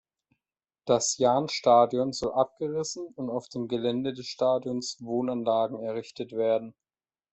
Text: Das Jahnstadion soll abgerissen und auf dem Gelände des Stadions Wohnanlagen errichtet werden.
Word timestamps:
Das 0.85 1.19
Jahnstadion 1.19 2.11
soll 2.11 2.33
abgerissen 2.33 3.05
und 3.17 3.29
auf 3.29 3.49
dem 3.49 3.67
Gelände 3.67 4.13
des 4.13 4.25
Stadions 4.25 4.97
Wohnanlagen 4.99 5.79
errichtet 5.79 6.31
werden. 6.31 6.73